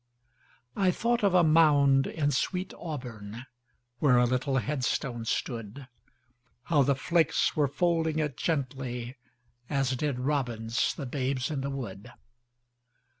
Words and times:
I 0.75 0.89
thought 0.89 1.23
of 1.23 1.35
a 1.35 1.43
mound 1.43 2.07
in 2.07 2.31
sweet 2.31 2.69
AuburnWhere 2.73 3.43
a 4.01 4.23
little 4.23 4.57
headstone 4.57 5.25
stood; 5.25 5.87
How 6.63 6.81
the 6.81 6.95
flakes 6.95 7.55
were 7.55 7.67
folding 7.67 8.17
it 8.17 8.35
gently, 8.35 9.15
As 9.69 9.91
did 9.95 10.17
robins 10.19 10.95
the 10.95 11.05
babes 11.05 11.51
in 11.51 11.61
the 11.61 11.69
wood. 11.69 12.11